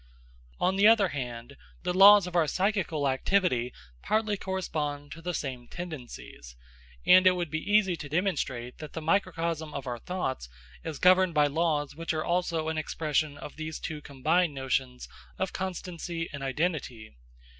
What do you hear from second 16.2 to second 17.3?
and identity.